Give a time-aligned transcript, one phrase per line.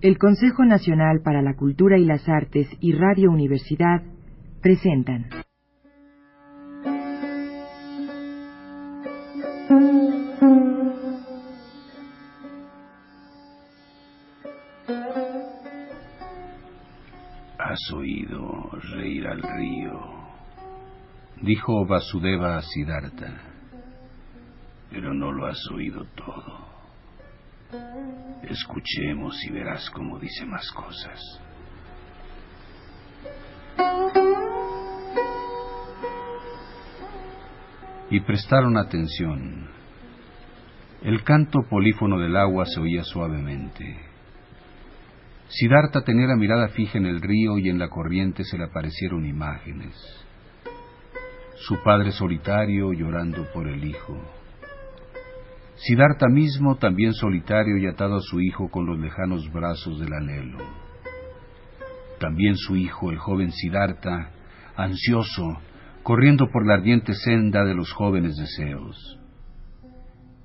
[0.00, 4.02] El Consejo Nacional para la Cultura y las Artes y Radio Universidad
[4.60, 5.30] presentan.
[17.58, 20.00] Has oído reír al río,
[21.40, 23.40] dijo Vasudeva a Siddhartha,
[24.90, 26.63] pero no lo has oído todo.
[28.42, 31.20] Escuchemos y verás cómo dice más cosas.
[38.10, 39.70] Y prestaron atención.
[41.02, 43.98] El canto polífono del agua se oía suavemente.
[45.48, 49.26] Siddhartha tenía la mirada fija en el río y en la corriente se le aparecieron
[49.26, 49.94] imágenes.
[51.56, 54.43] Su padre solitario llorando por el hijo
[55.86, 60.56] Siddhartha mismo también solitario y atado a su hijo con los lejanos brazos del anhelo.
[62.18, 64.30] También su hijo, el joven Siddhartha,
[64.76, 65.60] ansioso,
[66.02, 69.20] corriendo por la ardiente senda de los jóvenes deseos.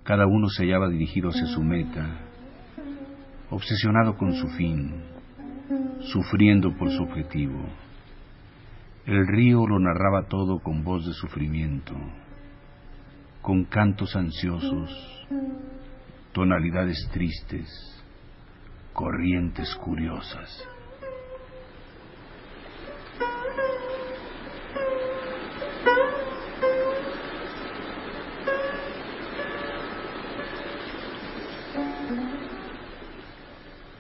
[0.04, 2.20] Cada uno se hallaba dirigido hacia su meta,
[3.50, 5.04] obsesionado con su fin,
[6.02, 7.64] sufriendo por su objetivo.
[9.06, 11.96] El río lo narraba todo con voz de sufrimiento,
[13.50, 14.92] con cantos ansiosos,
[16.34, 17.68] tonalidades tristes,
[18.94, 20.68] corrientes curiosas.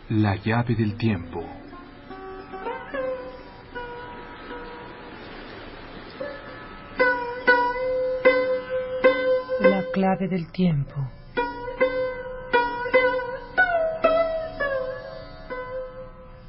[0.09, 1.68] La llave del tiempo.
[9.99, 10.95] Clave del tiempo.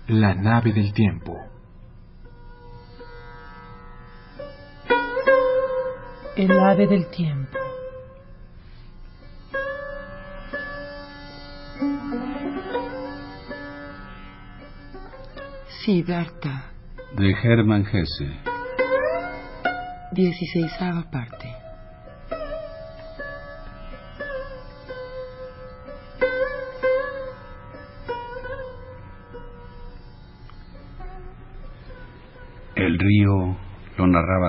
[0.07, 1.37] La nave del tiempo.
[6.37, 7.59] El ave del tiempo.
[15.85, 16.71] Siddhartha.
[17.17, 18.31] De Hermann Hesse.
[20.13, 21.40] Dieciséisava parte.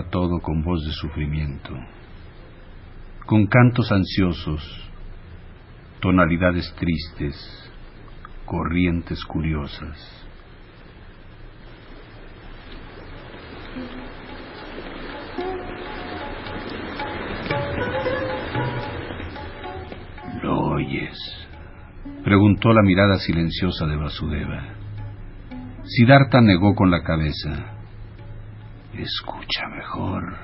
[0.10, 1.72] Todo con voz de sufrimiento,
[3.26, 4.62] con cantos ansiosos,
[6.00, 7.72] tonalidades tristes,
[8.46, 10.28] corrientes curiosas.
[20.44, 21.18] ¿Lo oyes?
[22.24, 24.64] preguntó la mirada silenciosa de Vasudeva.
[25.84, 27.81] Siddhartha negó con la cabeza.
[28.94, 30.36] Escucha mejor,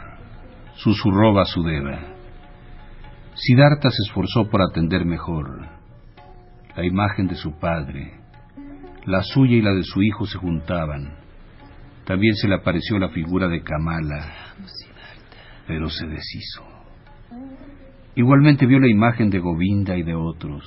[0.76, 2.00] susurró Vasudeva.
[3.36, 5.68] Siddhartha se esforzó por atender mejor.
[6.76, 8.22] La imagen de su padre,
[9.06, 11.18] la suya y la de su hijo se juntaban.
[12.06, 14.56] También se le apareció la figura de Kamala,
[15.68, 16.64] pero se deshizo.
[18.16, 20.64] Igualmente vio la imagen de Govinda y de otros,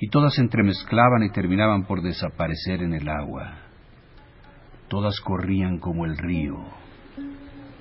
[0.00, 3.63] y todas se entremezclaban y terminaban por desaparecer en el agua.
[4.94, 6.54] Todas corrían como el río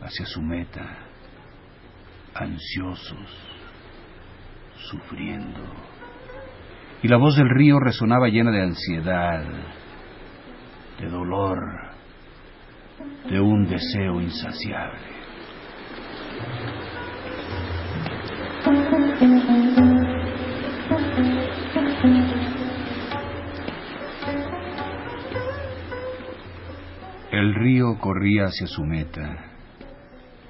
[0.02, 0.98] hacia su meta,
[2.34, 3.30] ansiosos,
[4.90, 5.62] sufriendo.
[7.04, 9.46] Y la voz del río resonaba llena de ansiedad,
[11.00, 11.60] de dolor,
[13.30, 15.23] de un deseo insaciable.
[27.64, 29.46] Río corría hacia su meta.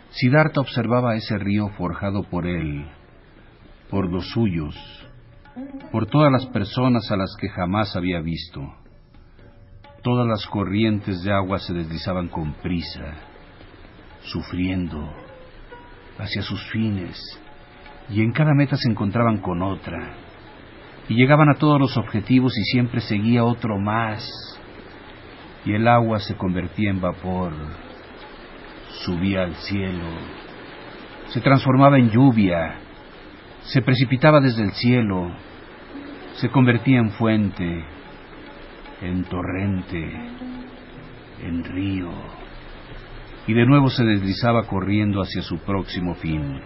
[0.10, 2.88] Siddhartha observaba ese río forjado por él,
[3.90, 4.76] por los suyos,
[5.92, 8.62] por todas las personas a las que jamás había visto.
[10.02, 13.14] Todas las corrientes de agua se deslizaban con prisa,
[14.24, 15.08] sufriendo,
[16.18, 17.18] hacia sus fines,
[18.10, 20.16] y en cada meta se encontraban con otra,
[21.08, 24.24] y llegaban a todos los objetivos y siempre seguía otro más,
[25.66, 27.54] y el agua se convertía en vapor,
[29.06, 30.10] subía al cielo,
[31.30, 32.76] se transformaba en lluvia,
[33.64, 35.32] se precipitaba desde el cielo,
[36.36, 37.86] se convertía en fuente,
[39.02, 40.12] en torrente,
[41.42, 42.12] en río,
[43.48, 46.62] y de nuevo se deslizaba corriendo hacia su próximo fin.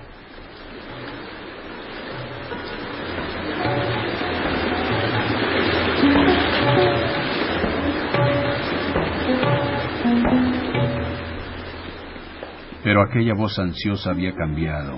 [12.98, 14.98] Pero aquella voz ansiosa había cambiado.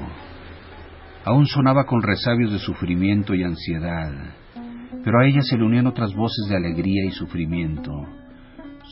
[1.26, 4.14] Aún sonaba con resabios de sufrimiento y ansiedad,
[5.04, 7.92] pero a ella se le unían otras voces de alegría y sufrimiento,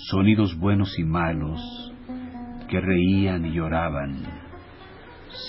[0.09, 1.61] sonidos buenos y malos,
[2.67, 4.23] que reían y lloraban.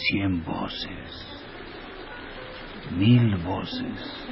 [0.08, 1.42] Cien voces,
[2.96, 4.28] mil voces.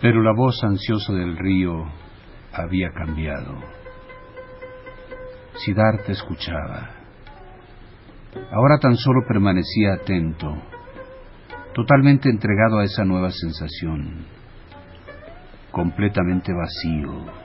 [0.00, 1.84] Pero la voz ansiosa del río
[2.52, 3.54] había cambiado.
[5.64, 6.90] Siddhartha escuchaba.
[8.50, 10.52] Ahora tan solo permanecía atento,
[11.72, 14.26] totalmente entregado a esa nueva sensación,
[15.70, 17.41] completamente vacío.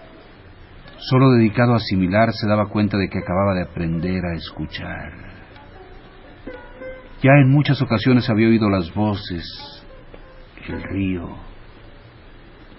[0.99, 5.11] Solo dedicado a asimilar se daba cuenta de que acababa de aprender a escuchar.
[7.21, 9.45] Ya en muchas ocasiones había oído las voces,
[10.67, 11.29] el río,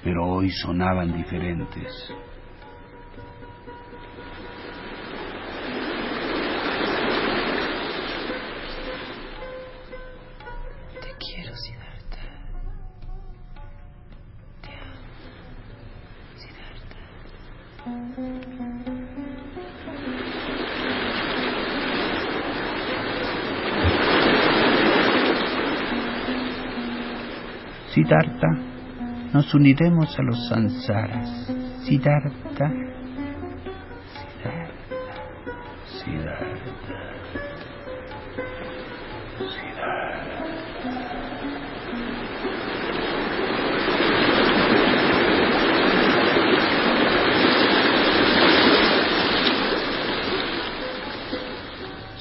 [0.02, 2.12] pero hoy sonaban diferentes.
[27.98, 28.48] Siddhartha
[29.32, 31.52] nos uniremos a los sansaras.
[31.84, 32.72] Siddhartha,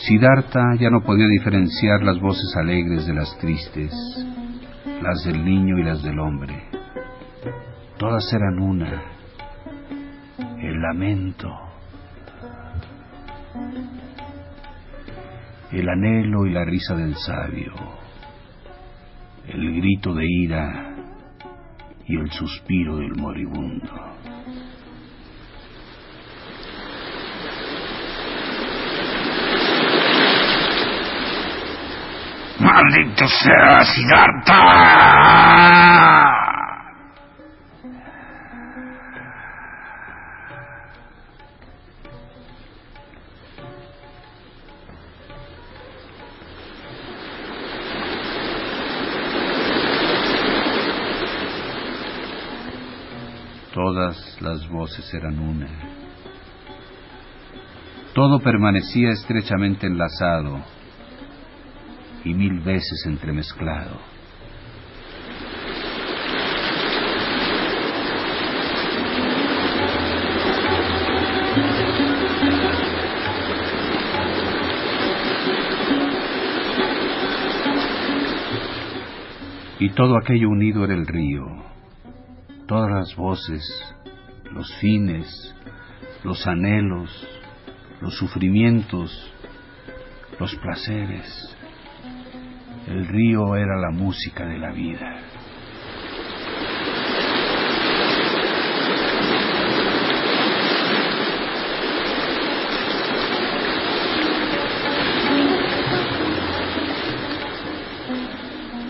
[0.08, 3.92] Siddhartha ya no podía diferenciar las voces alegres de las tristes,
[5.02, 6.64] las del niño y las del hombre.
[7.98, 9.04] Todas eran una.
[10.62, 11.50] El lamento,
[15.74, 17.74] el anhelo y la risa del sabio,
[19.46, 20.96] el grito de ira
[22.06, 23.92] y el suspiro del moribundo.
[32.78, 34.54] ¡Maldito sea Siddhartha!
[53.74, 55.68] Todas las voces eran una.
[58.14, 60.77] Todo permanecía estrechamente enlazado
[62.28, 63.98] y mil veces entremezclado.
[79.80, 81.46] Y todo aquello unido era el río,
[82.68, 83.64] todas las voces,
[84.52, 85.56] los fines,
[86.26, 87.26] los anhelos,
[88.02, 89.34] los sufrimientos,
[90.40, 91.57] los placeres.
[92.88, 95.18] El río era la música de la vida.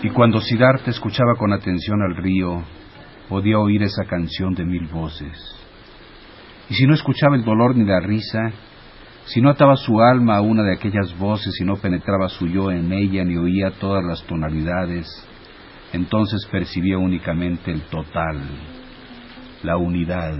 [0.00, 2.62] Y cuando Siddhartha escuchaba con atención al río,
[3.28, 5.36] podía oír esa canción de mil voces.
[6.70, 8.52] Y si no escuchaba el dolor ni la risa,
[9.28, 12.70] si no ataba su alma a una de aquellas voces y no penetraba su yo
[12.70, 15.06] en ella ni oía todas las tonalidades,
[15.92, 18.40] entonces percibía únicamente el total,
[19.62, 20.34] la unidad.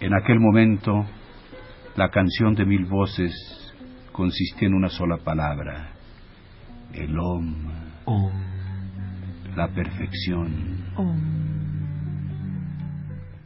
[0.00, 1.04] En aquel momento,
[1.96, 3.34] la canción de mil voces
[4.12, 5.94] consistía en una sola palabra,
[6.92, 7.56] el Om,
[9.56, 10.84] la perfección.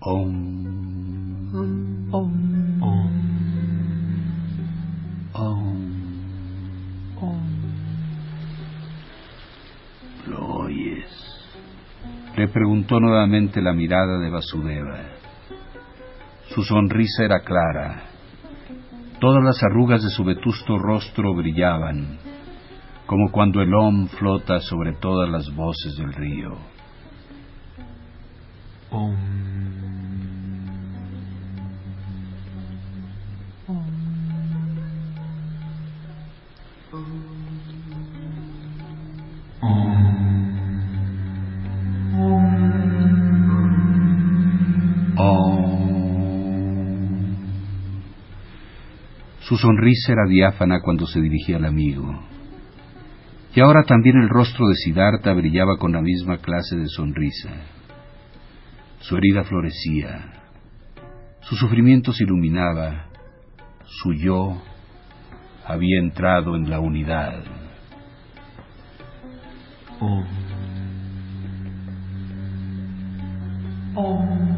[0.01, 0.77] Om.
[10.27, 11.11] ¿Lo oyes?
[12.37, 14.99] Le preguntó nuevamente la mirada de Vasudeva.
[16.55, 18.05] Su sonrisa era clara.
[19.21, 22.19] Todas las arrugas de su vetusto rostro brillaban,
[23.07, 26.57] como cuando el Om flota sobre todas las voces del río.
[49.49, 52.21] Su sonrisa era diáfana cuando se dirigía al amigo.
[53.55, 57.51] Y ahora también el rostro de Siddhartha brillaba con la misma clase de sonrisa.
[58.99, 60.33] Su herida florecía,
[61.43, 63.07] su sufrimiento se iluminaba,
[63.85, 64.61] su yo
[65.65, 67.45] había entrado en la unidad.
[73.97, 74.56] En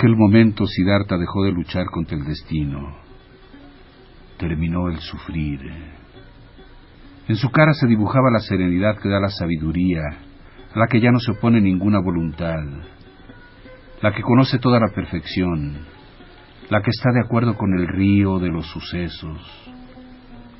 [0.00, 2.96] aquel momento Siddhartha dejó de luchar contra el destino.
[4.38, 5.60] Terminó el sufrir.
[7.28, 10.00] En su cara se dibujaba la serenidad que da la sabiduría,
[10.74, 12.62] a la que ya no se opone ninguna voluntad,
[14.00, 15.84] la que conoce toda la perfección,
[16.70, 19.38] la que está de acuerdo con el río de los sucesos,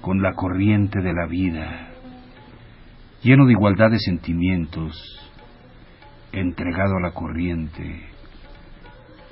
[0.02, 1.88] con la corriente de la vida,
[3.22, 4.94] lleno de igualdad de sentimientos,
[6.30, 8.10] entregado a la corriente,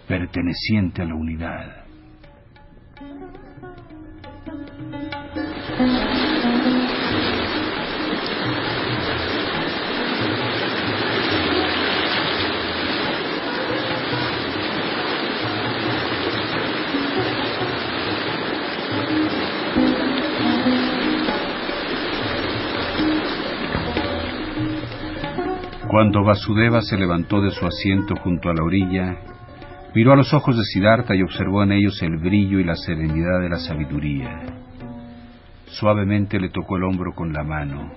[0.09, 1.85] perteneciente a la unidad.
[25.89, 29.17] Cuando Vasudeva se levantó de su asiento junto a la orilla,
[29.95, 33.41] miró a los ojos de Siddhartha y observó en ellos el brillo y la serenidad
[33.41, 34.43] de la sabiduría.
[35.67, 37.93] Suavemente le tocó el hombro con la mano,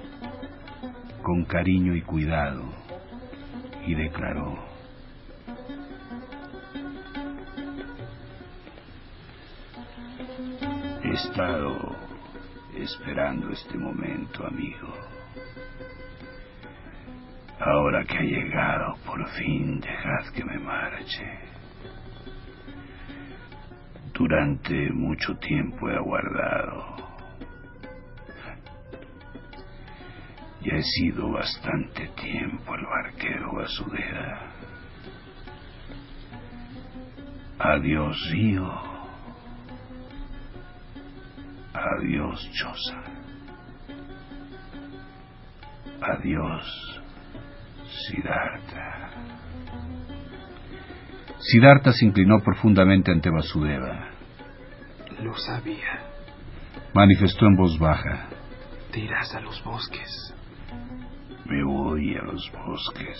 [1.22, 2.64] con cariño y cuidado,
[3.86, 4.72] y declaró,
[11.04, 11.96] He estado
[12.78, 14.94] esperando este momento, amigo.
[17.60, 21.51] Ahora que ha llegado, por fin dejad que me marche.
[24.22, 26.96] Durante mucho tiempo he aguardado.
[30.62, 34.52] Ya he sido bastante tiempo el barquero Basudera.
[37.58, 38.72] Adiós río.
[41.74, 43.04] Adiós choza.
[46.00, 47.02] Adiós
[48.06, 49.10] Siddhartha.
[51.40, 54.11] Siddhartha se inclinó profundamente ante Vasudeva.
[55.32, 56.12] Lo sabía.
[56.94, 58.28] Manifestó en voz baja.
[58.92, 60.36] Te irás a los bosques.
[61.46, 63.18] Me voy a los bosques.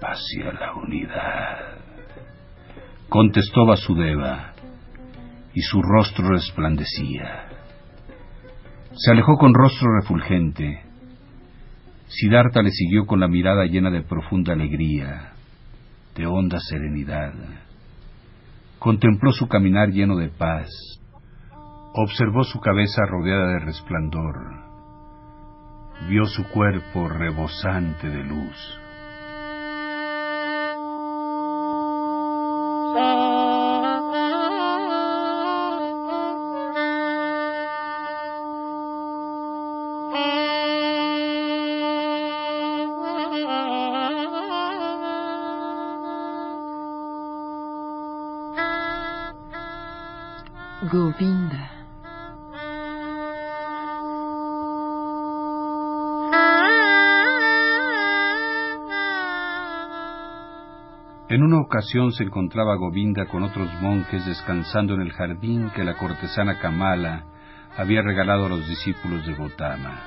[0.00, 1.58] Hacia la unidad.
[3.10, 4.54] Contestó Vasudeva.
[5.52, 7.50] Y su rostro resplandecía.
[8.94, 10.84] Se alejó con rostro refulgente
[12.06, 15.34] Siddhartha le siguió con la mirada llena de profunda alegría,
[16.16, 17.34] de honda serenidad.
[18.78, 20.68] Contempló su caminar lleno de paz.
[21.94, 24.36] Observó su cabeza rodeada de resplandor.
[26.08, 28.80] Vio su cuerpo rebosante de luz.
[50.90, 51.70] Govinda.
[61.28, 65.94] En una ocasión se encontraba Govinda con otros monjes descansando en el jardín que la
[65.94, 67.24] cortesana Kamala
[67.76, 70.00] había regalado a los discípulos de Gotama.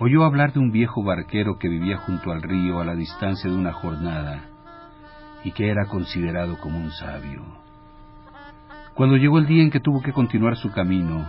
[0.00, 3.56] Oyó hablar de un viejo barquero que vivía junto al río a la distancia de
[3.56, 4.46] una jornada
[5.44, 7.63] y que era considerado como un sabio.
[8.94, 11.26] Cuando llegó el día en que tuvo que continuar su camino,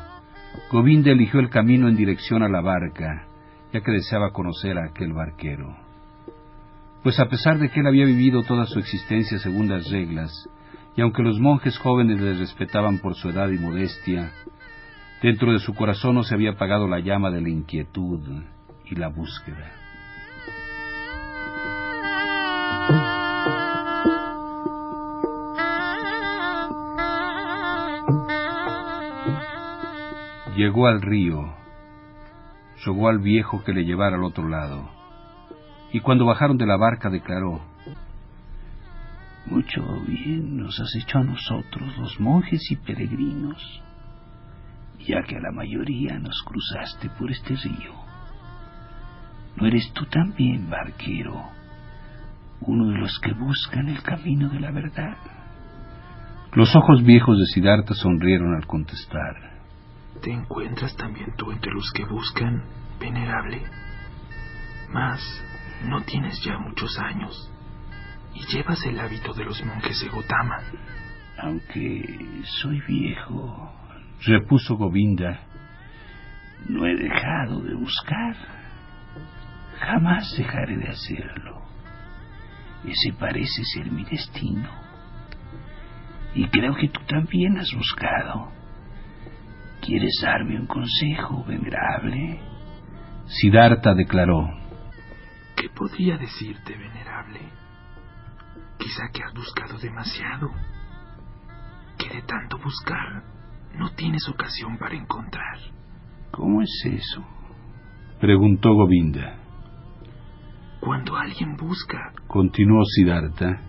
[0.72, 3.28] Govinda eligió el camino en dirección a la barca,
[3.74, 5.86] ya que deseaba conocer a aquel barquero
[7.06, 10.50] pues a pesar de que él había vivido toda su existencia según las reglas,
[10.96, 14.32] y aunque los monjes jóvenes le respetaban por su edad y modestia,
[15.22, 18.42] dentro de su corazón no se había apagado la llama de la inquietud
[18.86, 19.85] y la búsqueda.
[30.56, 31.54] Llegó al río,
[32.86, 34.96] rogó al viejo que le llevara al otro lado
[35.96, 37.62] y cuando bajaron de la barca declaró,
[39.46, 43.82] Mucho bien nos has hecho a nosotros, los monjes y peregrinos,
[45.00, 47.94] ya que a la mayoría nos cruzaste por este río.
[49.56, 51.44] ¿No eres tú también, barquero,
[52.62, 55.16] uno de los que buscan el camino de la verdad?
[56.54, 59.55] Los ojos viejos de Siddhartha sonrieron al contestar.
[60.22, 62.64] ¿Te encuentras también tú entre los que buscan,
[63.00, 63.62] venerable?
[64.92, 65.22] Mas
[65.84, 67.52] no tienes ya muchos años
[68.34, 70.60] y llevas el hábito de los monjes de Gotama.
[71.38, 73.74] Aunque soy viejo,
[74.26, 75.42] repuso Govinda,
[76.70, 78.36] no he dejado de buscar.
[79.80, 81.62] Jamás dejaré de hacerlo.
[82.86, 84.70] Ese parece ser mi destino.
[86.34, 88.52] Y creo que tú también has buscado.
[89.86, 92.40] ¿Quieres darme un consejo, venerable?
[93.28, 94.50] Siddhartha declaró.
[95.56, 97.42] ¿Qué podría decirte, venerable?
[98.80, 100.50] Quizá que has buscado demasiado.
[102.00, 103.24] Que de tanto buscar
[103.78, 105.60] no tienes ocasión para encontrar.
[106.32, 107.24] ¿Cómo es eso?
[108.20, 109.38] Preguntó Govinda.
[110.80, 113.62] Cuando alguien busca, continuó Siddhartha,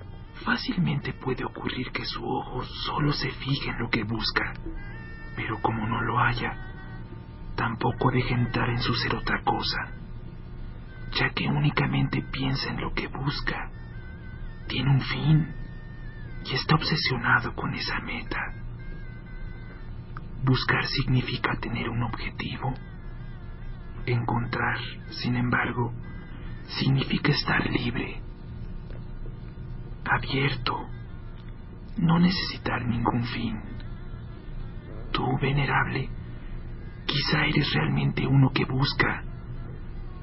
[0.46, 4.55] fácilmente puede ocurrir que su ojo solo se fije en lo que busca,
[5.37, 6.57] pero como no lo haya,
[7.55, 9.96] tampoco deja entrar en su ser otra cosa
[11.18, 13.70] ya que únicamente piensa en lo que busca,
[14.68, 15.55] tiene un fin
[16.44, 18.38] y está obsesionado con esa meta.
[20.44, 22.75] Buscar significa tener un objetivo.
[24.05, 24.79] Encontrar,
[25.11, 25.92] sin embargo,
[26.68, 28.20] significa estar libre,
[30.05, 30.88] abierto,
[31.96, 33.61] no necesitar ningún fin.
[35.16, 36.11] Tú, venerable,
[37.07, 39.24] quizá eres realmente uno que busca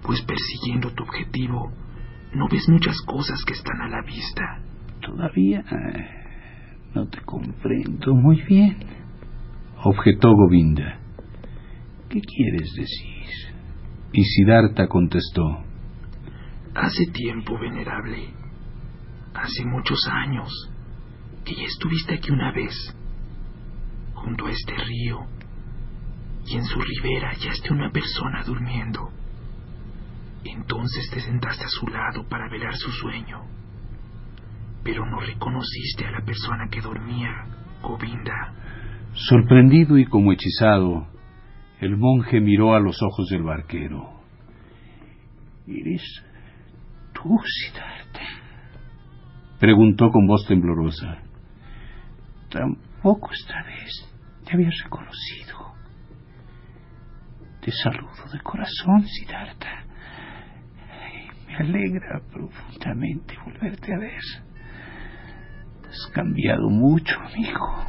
[0.04, 1.72] pues persiguiendo tu objetivo
[2.36, 4.60] no ves muchas cosas que están a la vista.
[5.02, 6.10] Todavía eh,
[6.96, 8.78] no te comprendo muy bien,
[9.84, 11.00] objetó Govinda.
[12.10, 13.54] ¿Qué quieres decir?
[14.14, 15.64] Y Siddhartha contestó.
[16.76, 18.30] Hace tiempo, venerable,
[19.34, 20.50] hace muchos años,
[21.46, 22.74] que ya estuviste aquí una vez,
[24.24, 25.20] junto a este río,
[26.46, 29.10] y en su ribera hallaste una persona durmiendo.
[30.44, 33.42] Entonces te sentaste a su lado para velar su sueño,
[34.84, 37.30] pero no reconociste a la persona que dormía,
[37.82, 38.54] Govinda.
[39.14, 41.08] Sorprendido y como hechizado,
[41.80, 44.22] el monje miró a los ojos del barquero.
[45.68, 46.24] ¿Eres
[47.14, 48.42] tú, Siddhartha?
[49.60, 51.20] Preguntó con voz temblorosa.
[52.50, 54.13] Tampoco esta vez
[54.54, 55.74] te había reconocido.
[57.60, 59.84] Te saludo de corazón, Siddhartha.
[61.48, 64.22] Me alegra profundamente volverte a ver.
[65.90, 67.86] Has cambiado mucho, amigo.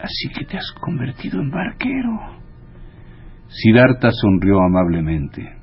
[0.00, 2.42] Así que te has convertido en barquero.
[3.48, 5.56] Siddhartha sonrió amablemente.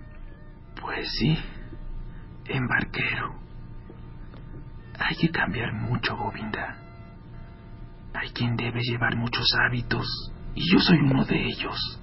[0.81, 1.37] Pues sí,
[2.47, 3.35] en barquero.
[4.97, 6.84] Hay que cambiar mucho, Govinda.
[8.19, 10.05] Hay quien debe llevar muchos hábitos,
[10.55, 12.01] y yo soy uno de ellos.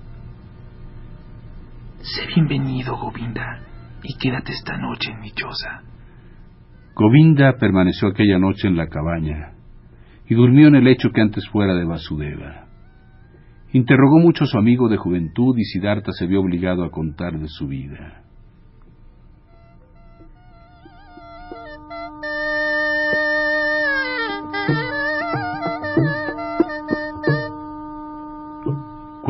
[2.01, 3.61] Sé bienvenido, Govinda
[4.03, 5.83] y quédate esta noche en mi choza.
[6.95, 9.53] Govinda permaneció aquella noche en la cabaña
[10.29, 12.67] y durmió en el lecho que antes fuera de Vasudeva.
[13.73, 17.49] Interrogó mucho a su amigo de juventud y Siddhartha se vio obligado a contar de
[17.49, 18.23] su vida.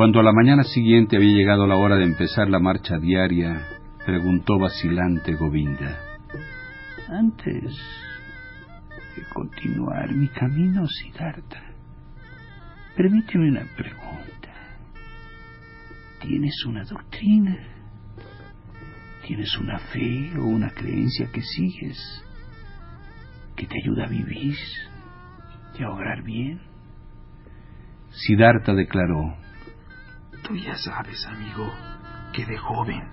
[0.02, 3.68] Cuando a la mañana siguiente había llegado la hora de empezar la marcha diaria,
[4.04, 5.96] preguntó vacilante Govinda.
[7.08, 7.78] Antes
[9.14, 11.62] de continuar mi camino, Siddhartha,
[12.96, 14.52] permíteme una pregunta.
[16.20, 17.56] ¿Tienes una doctrina?
[19.24, 22.24] ¿Tienes una fe o una creencia que sigues
[23.54, 24.56] que te ayuda a vivir
[25.78, 26.60] y a obrar bien?
[28.10, 29.36] Siddhartha declaró,
[30.42, 31.72] Tú ya sabes, amigo,
[32.32, 33.08] que de joven,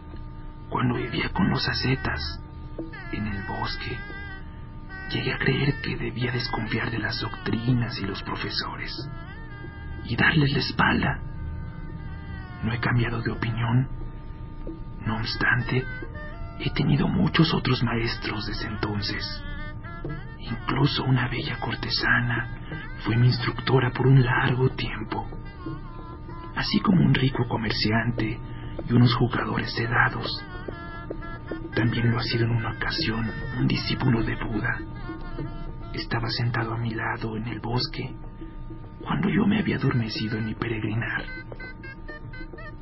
[0.70, 2.40] cuando vivía con los ascetas
[3.12, 3.98] en el bosque,
[5.12, 9.10] llegué a creer que debía desconfiar de las doctrinas y los profesores
[10.06, 11.20] y darles la espalda.
[12.64, 13.88] No he cambiado de opinión.
[15.06, 15.86] No obstante,
[16.60, 19.44] he tenido muchos otros maestros desde entonces.
[20.40, 22.58] Incluso una bella cortesana
[23.04, 25.28] fue mi instructora por un largo tiempo,
[26.56, 28.40] así como un rico comerciante
[28.88, 30.46] y unos jugadores de dados.
[31.76, 34.80] También lo ha sido en una ocasión un discípulo de Buda.
[35.94, 38.16] Estaba sentado a mi lado en el bosque
[39.02, 41.24] cuando yo me había adormecido en mi peregrinar.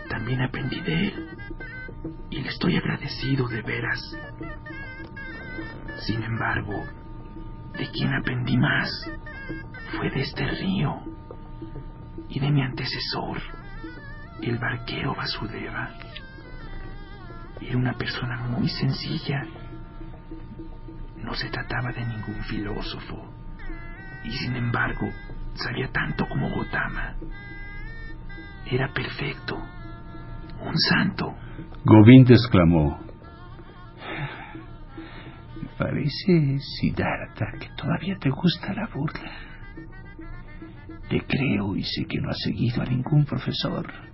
[0.10, 1.30] También aprendí de él
[2.30, 4.00] y le estoy agradecido de veras.
[6.06, 6.84] Sin embargo,
[7.78, 8.90] de quien aprendí más
[9.98, 11.02] fue de este río
[12.30, 13.42] y de mi antecesor,
[14.42, 15.90] el barquero Vasudeva.
[17.62, 19.44] Era una persona muy sencilla.
[21.18, 23.34] No se trataba de ningún filósofo
[24.24, 25.10] y sin embargo
[25.56, 27.16] sabía tanto como Gotama.
[28.70, 29.56] Era perfecto,
[30.62, 31.36] un santo.
[31.84, 33.00] Govinda exclamó,
[35.78, 39.32] parece, Siddhartha, que todavía te gusta la burla.
[41.10, 44.07] Te creo y sé que no has seguido a ningún profesor.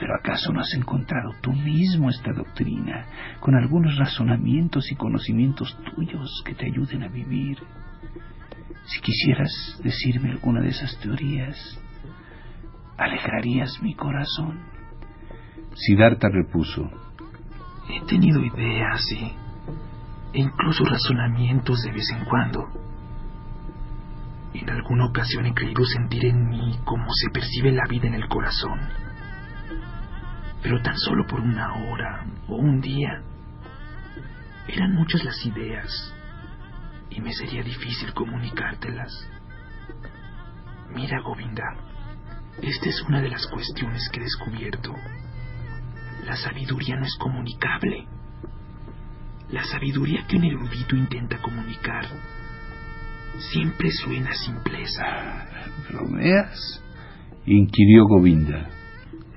[0.00, 3.04] Pero ¿acaso no has encontrado tú mismo esta doctrina
[3.38, 7.58] con algunos razonamientos y conocimientos tuyos que te ayuden a vivir?
[8.86, 11.78] Si quisieras decirme alguna de esas teorías,
[12.96, 14.60] alegrarías mi corazón.
[15.74, 16.90] Siddhartha repuso,
[17.90, 19.24] He tenido ideas y,
[20.32, 22.68] e incluso razonamientos de vez en cuando.
[24.54, 28.28] En alguna ocasión he creído sentir en mí cómo se percibe la vida en el
[28.28, 29.09] corazón.
[30.62, 33.22] Pero tan solo por una hora o un día.
[34.68, 36.14] Eran muchas las ideas
[37.10, 39.28] y me sería difícil comunicártelas.
[40.94, 41.76] Mira, Govinda,
[42.62, 44.94] esta es una de las cuestiones que he descubierto.
[46.26, 48.06] La sabiduría no es comunicable.
[49.50, 52.06] La sabiduría que un erudito intenta comunicar
[53.52, 55.46] siempre suena a simpleza.
[55.88, 56.82] ¿bromeas?
[57.46, 58.68] inquirió Govinda.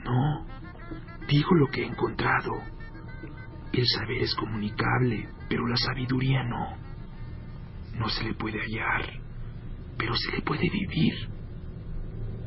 [0.04, 0.46] No,
[1.28, 2.52] digo lo que he encontrado.
[3.72, 6.78] El saber es comunicable, pero la sabiduría no.
[7.96, 9.10] No se le puede hallar,
[9.98, 11.14] pero se le puede vivir.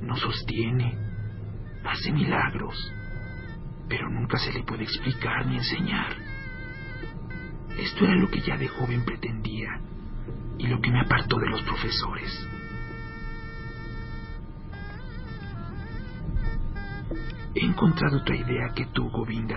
[0.02, 0.96] No sostiene,
[1.84, 2.76] hace milagros,
[3.88, 6.16] pero nunca se le puede explicar ni enseñar.
[7.78, 9.80] Esto era lo que ya de joven pretendía
[10.58, 12.48] y lo que me apartó de los profesores.
[17.56, 19.56] He encontrado otra idea que tú, Govinda,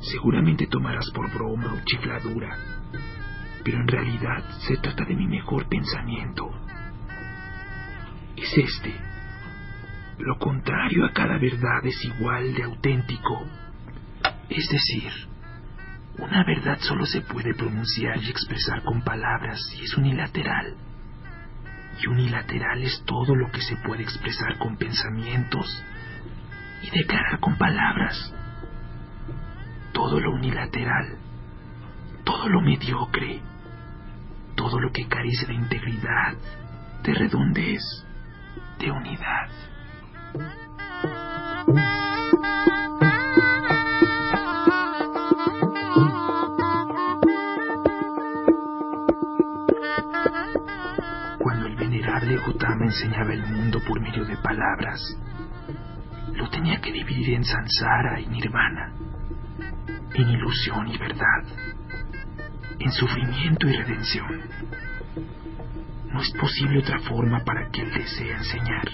[0.00, 2.56] seguramente tomarás por broma o chifladura,
[3.64, 6.48] pero en realidad se trata de mi mejor pensamiento.
[8.36, 8.94] Es este.
[10.18, 13.44] Lo contrario a cada verdad es igual de auténtico.
[14.48, 15.10] Es decir,
[16.18, 20.76] una verdad solo se puede pronunciar y expresar con palabras y es unilateral.
[22.00, 25.82] Y unilateral es todo lo que se puede expresar con pensamientos
[26.82, 28.32] y declarar con palabras.
[29.92, 31.16] Todo lo unilateral,
[32.24, 33.40] todo lo mediocre,
[34.56, 36.34] todo lo que carece de integridad,
[37.02, 37.82] de redondez,
[38.78, 39.48] de unidad.
[51.38, 55.00] Cuando el venerable Gautama enseñaba el mundo por medio de palabras,
[56.34, 58.92] lo tenía que dividir en samsara y nirvana,
[60.14, 61.44] en ilusión y verdad,
[62.78, 64.40] en sufrimiento y redención.
[66.12, 68.88] No es posible otra forma para que él desee enseñar.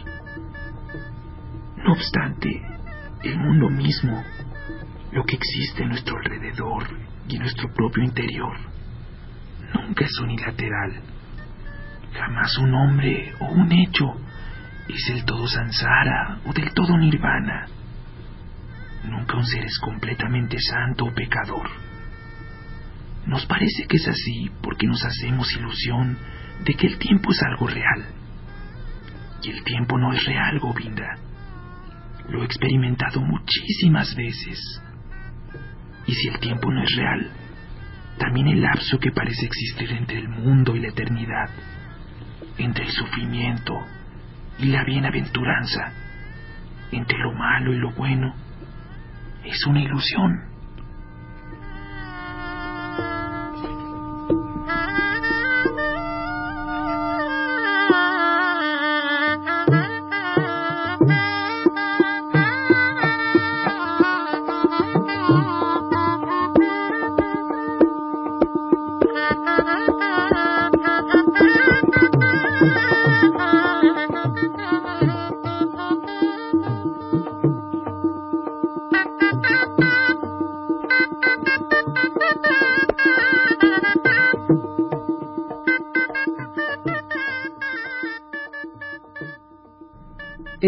[1.76, 2.62] No obstante,
[3.22, 4.22] el mundo mismo,
[5.12, 6.86] lo que existe en nuestro alrededor
[7.28, 8.56] y en nuestro propio interior,
[9.74, 11.02] nunca es unilateral.
[12.12, 14.14] Jamás un hombre o un hecho
[14.94, 17.66] es del todo samsara o del todo nirvana.
[19.04, 21.68] Nunca un ser es completamente santo o pecador.
[23.26, 26.16] Nos parece que es así porque nos hacemos ilusión
[26.64, 28.06] de que el tiempo es algo real.
[29.42, 31.18] Y el tiempo no es real, Govinda.
[32.28, 34.82] Lo he experimentado muchísimas veces.
[36.06, 37.30] Y si el tiempo no es real,
[38.18, 41.50] también el lapso que parece existir entre el mundo y la eternidad,
[42.56, 43.74] entre el sufrimiento
[44.58, 45.92] y la bienaventuranza,
[46.90, 48.34] entre lo malo y lo bueno,
[49.44, 50.48] es una ilusión.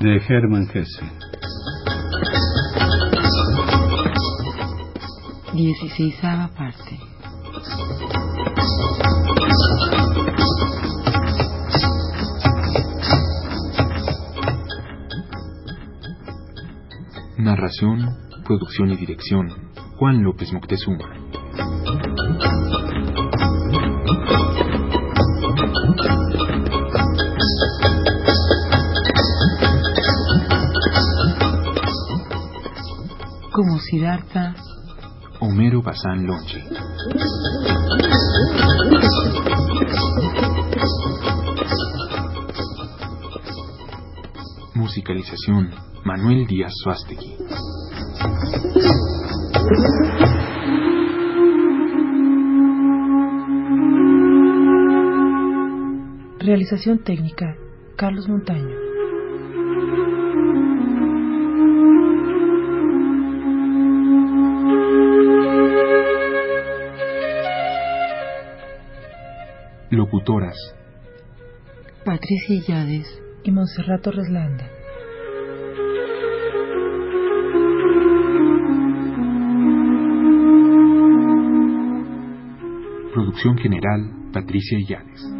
[0.00, 1.04] De Hermann Hesse.
[5.52, 6.98] Dieciséisava parte.
[17.36, 19.50] Narración, producción y dirección.
[19.98, 21.19] Juan López Moctezuma.
[33.90, 34.54] Siddhartha.
[35.40, 36.62] Homero Bazán Lonche.
[44.76, 45.70] Musicalización
[46.04, 47.34] Manuel Díaz Suástegui.
[56.38, 57.56] Realización técnica.
[57.96, 58.69] Carlos Montaño.
[69.90, 70.56] Locutoras
[72.04, 73.06] Patricia Illades
[73.42, 74.70] y Monserrato Reslanda.
[83.12, 85.39] Producción General Patricia Illades.